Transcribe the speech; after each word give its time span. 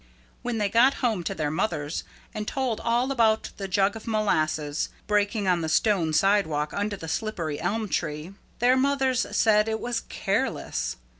When 0.41 0.57
they 0.57 0.67
got 0.67 0.95
home 1.05 1.23
to 1.25 1.35
their 1.35 1.51
mothers 1.51 2.03
and 2.33 2.47
told 2.47 2.79
all 2.81 3.11
about 3.11 3.51
the 3.57 3.67
jug 3.67 3.95
of 3.95 4.07
molasses 4.07 4.89
breaking 5.05 5.47
on 5.47 5.61
the 5.61 5.69
stone 5.69 6.11
sidewalk 6.11 6.73
under 6.73 6.97
the 6.97 7.07
slippery 7.07 7.59
elm 7.61 7.87
tree, 7.87 8.33
their 8.57 8.75
mothers 8.75 9.27
said 9.37 9.69
it 9.69 9.79
was 9.79 10.01
careless. 10.09 10.95